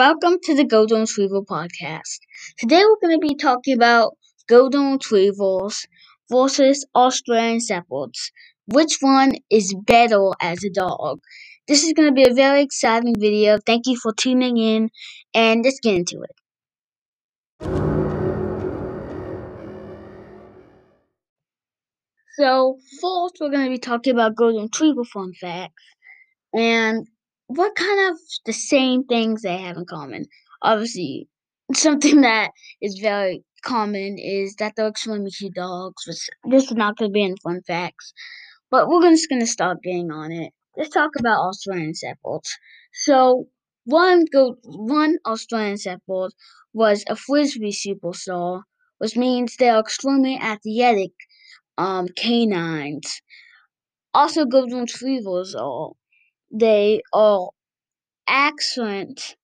[0.00, 2.20] Welcome to the Golden Retriever podcast.
[2.56, 4.16] Today we're going to be talking about
[4.48, 5.86] Golden Retrievers
[6.32, 8.32] versus Australian Shepherds.
[8.64, 11.20] Which one is better as a dog?
[11.68, 13.58] This is going to be a very exciting video.
[13.66, 14.88] Thank you for tuning in
[15.34, 16.34] and let's get into it.
[22.38, 25.82] So, first we're going to be talking about Golden Retriever fun facts.
[26.54, 27.06] And
[27.54, 30.26] what kind of the same things they have in common?
[30.62, 31.28] Obviously,
[31.74, 36.04] something that is very common is that they're extremely cute dogs.
[36.06, 38.12] Which this is not going to be in fun facts,
[38.70, 40.52] but we're just going to start getting on it.
[40.76, 42.56] Let's talk about Australian Shepherds.
[42.92, 43.46] So
[43.84, 46.32] one go one Australian Shepherd
[46.72, 48.62] was a frisbee superstar,
[48.98, 51.12] which means they are extremely athletic
[51.78, 53.22] um, canines.
[54.14, 55.90] Also, golden retrievers are
[56.52, 57.50] they are
[58.28, 59.36] excellent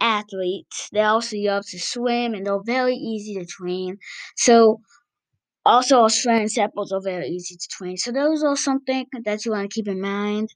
[0.00, 0.88] athletes.
[0.92, 3.98] They also love to swim and they're very easy to train.
[4.36, 4.80] So,
[5.66, 7.96] also Australian Shepherds are very easy to train.
[7.98, 10.50] So, those are something that you want to keep in mind.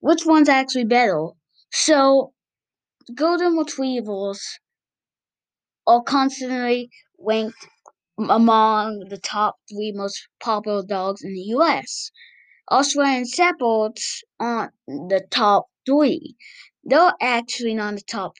[0.00, 1.28] Which one's actually better?
[1.72, 2.32] So,
[3.14, 4.60] Golden Retrievers
[5.86, 7.66] are constantly ranked
[8.18, 12.10] among the top three most popular dogs in the U.S.
[12.70, 16.36] Australian Shepherds aren't the top three.
[16.84, 18.34] They're actually not in the top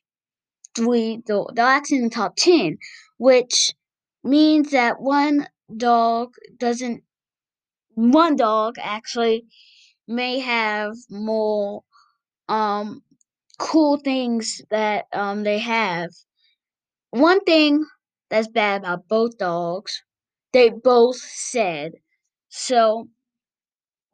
[0.77, 2.78] three, though they're actually in the top ten,
[3.19, 3.72] which
[4.24, 7.04] means that one dog doesn't
[7.94, 9.47] one dog actually
[10.08, 11.82] may have more
[12.48, 13.02] um
[13.58, 16.10] cool things that um they have.
[17.10, 17.84] One thing
[18.30, 20.04] that's bad about both dogs,
[20.52, 21.94] they both said.
[22.48, 23.08] So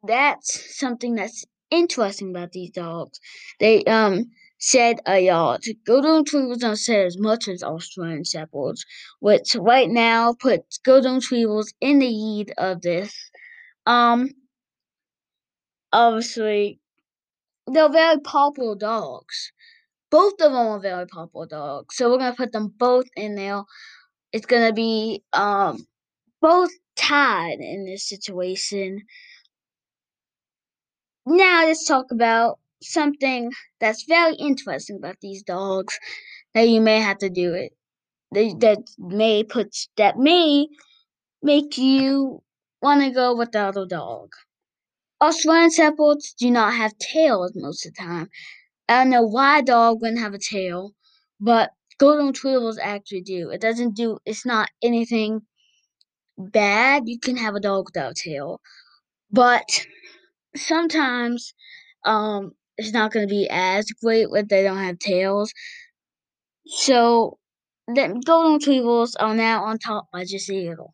[0.03, 3.19] that's something that's interesting about these dogs.
[3.59, 5.63] They um said a lot.
[5.85, 8.85] Golden Retrievers don't say as much as Australian Shepherds,
[9.19, 13.13] which right now puts Golden Retrievers in the lead of this.
[13.85, 14.29] Um,
[15.91, 16.79] obviously,
[17.67, 19.51] they're very popular dogs.
[20.11, 23.63] Both of them are very popular dogs, so we're gonna put them both in there.
[24.33, 25.87] It's gonna be um
[26.41, 29.01] both tied in this situation.
[31.25, 35.99] Now let's talk about something that's very interesting about these dogs
[36.53, 37.73] that you may have to do it.
[38.31, 40.67] That may put that may
[41.41, 42.43] make you
[42.81, 44.31] want to go with the other dog.
[45.21, 48.29] Australian Shepherds do not have tails most of the time.
[48.89, 50.93] I don't know why a dog wouldn't have a tail,
[51.39, 53.49] but Golden Retrievers actually do.
[53.49, 54.19] It doesn't do.
[54.25, 55.41] It's not anything
[56.37, 57.03] bad.
[57.07, 58.61] You can have a dog without a tail,
[59.31, 59.85] but
[60.55, 61.53] sometimes
[62.05, 65.53] um it's not going to be as great when they don't have tails.
[66.67, 67.39] So
[67.87, 70.93] the golden retrievers are now on top by just a little.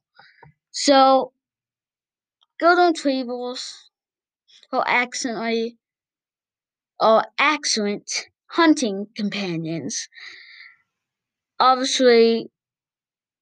[0.71, 1.33] So
[2.59, 3.89] golden retrievers
[4.71, 5.77] are excellently
[7.01, 10.07] are excellent hunting companions.
[11.61, 12.51] Obviously,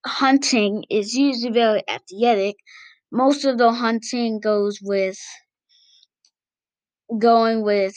[0.05, 2.57] hunting is usually very athletic.
[3.11, 5.19] Most of the hunting goes with
[7.19, 7.95] going with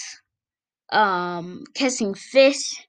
[0.93, 2.87] um catching fish.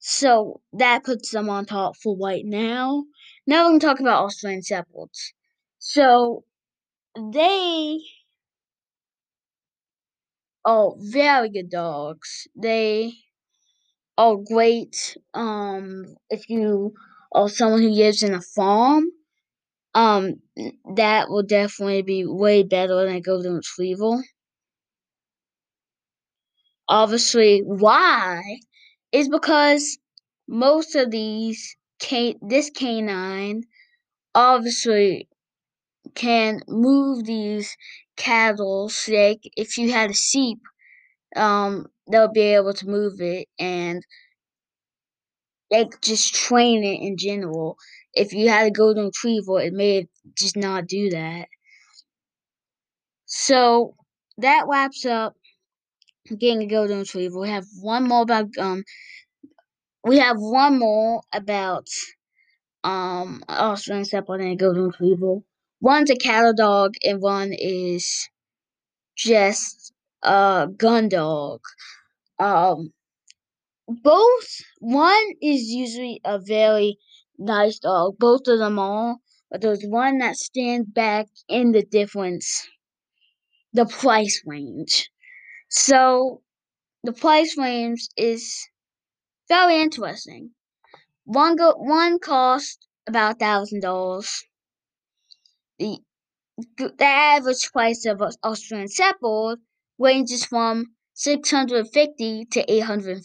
[0.00, 3.04] So that puts them on top for right now.
[3.46, 5.34] Now we're gonna talk about Australian Shepherds.
[5.78, 6.44] So
[7.16, 7.98] they
[10.64, 12.48] are very good dogs.
[12.56, 13.12] They
[14.18, 16.92] are great um if you
[17.32, 19.04] are someone who lives in a farm.
[19.94, 20.36] Um
[20.96, 24.22] that will definitely be way better than a golden retriever
[26.88, 28.42] obviously why
[29.12, 29.98] is because
[30.48, 33.62] most of these can this canine
[34.34, 35.28] obviously
[36.14, 37.76] can move these
[38.16, 40.58] cattle like if you had a sheep
[41.36, 44.04] um they'll be able to move it and
[45.70, 47.76] like just train it in general.
[48.14, 51.48] If you had a golden retriever it may just not do that.
[53.26, 53.96] So
[54.38, 55.34] that wraps up
[56.38, 57.38] getting a golden retriever.
[57.40, 58.84] We have one more about um.
[60.04, 61.88] We have one more about
[62.84, 65.38] um Australian Shepherd and a golden retriever.
[65.80, 68.28] One's a cattle dog and one is
[69.16, 69.92] just
[70.22, 71.60] a gun dog.
[72.38, 72.92] Um,
[73.88, 76.98] both one is usually a very
[77.38, 78.18] nice dog.
[78.18, 79.18] Both of them are,
[79.52, 82.66] but there's one that stands back in the difference,
[83.74, 85.11] the price range.
[85.74, 86.42] So
[87.04, 88.70] the price range is
[89.48, 90.54] very interesting.
[91.24, 94.44] One go one cost about thousand dollars.
[95.78, 95.98] The
[96.76, 99.60] the average price of an Australian Shepherd
[99.98, 103.24] ranges from 650 to 800,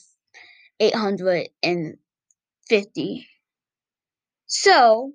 [0.80, 3.28] 850.
[4.48, 5.14] So,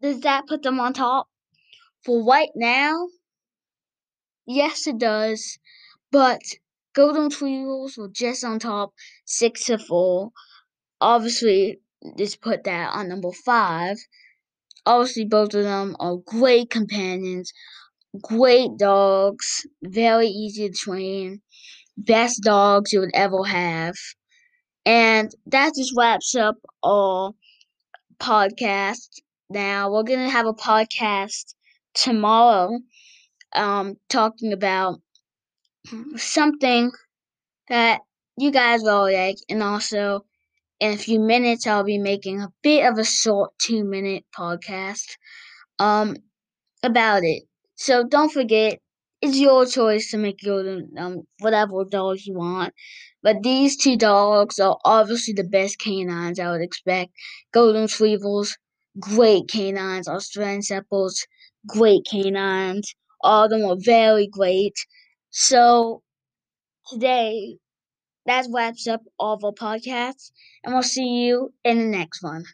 [0.00, 1.28] does that put them on top?
[2.04, 3.08] For right now,
[4.48, 5.58] yes, it does.
[6.12, 6.42] But
[6.94, 8.94] Golden Retrievers were just on top,
[9.26, 10.32] six to four.
[11.00, 11.80] Obviously,
[12.18, 13.98] just put that on number five.
[14.86, 17.52] Obviously, both of them are great companions,
[18.22, 21.42] great dogs, very easy to train,
[21.96, 23.96] best dogs you would ever have.
[24.86, 27.32] And that just wraps up our
[28.20, 29.20] podcast.
[29.50, 31.54] Now we're gonna have a podcast
[31.94, 32.78] tomorrow,
[33.54, 35.00] um, talking about
[36.16, 36.90] something
[37.68, 38.00] that
[38.38, 40.24] you guys will like, and also
[40.80, 45.16] in a few minutes I'll be making a bit of a short two minute podcast
[45.78, 46.16] um
[46.82, 47.44] about it.
[47.76, 48.78] So don't forget,
[49.22, 52.74] it's your choice to make your um whatever dogs you want.
[53.22, 57.12] But these two dogs are obviously the best canines I would expect.
[57.52, 58.56] Golden Retrievers,
[59.00, 60.08] great canines.
[60.08, 61.26] Australian Shepherds,
[61.68, 62.94] great canines.
[63.20, 64.74] All of them are very great.
[65.30, 66.02] So
[66.90, 67.58] today,
[68.26, 70.32] that wraps up all of our podcasts,
[70.64, 72.44] and we'll see you in the next one.